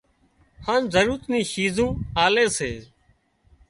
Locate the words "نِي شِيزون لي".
1.31-2.45